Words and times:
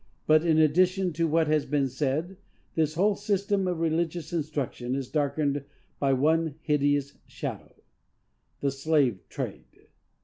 But, 0.25 0.43
in 0.43 0.57
addition 0.57 1.13
to 1.13 1.27
what 1.27 1.45
has 1.45 1.67
been 1.67 1.87
said, 1.87 2.37
this 2.73 2.95
whole 2.95 3.15
system 3.15 3.67
of 3.67 3.79
religious 3.79 4.33
instruction 4.33 4.95
is 4.95 5.11
darkened 5.11 5.63
by 5.99 6.11
one 6.13 6.55
hideous 6.63 7.19
shadow,—THE 7.27 8.71
SLAVE 8.71 9.19
TRADE. 9.29 9.89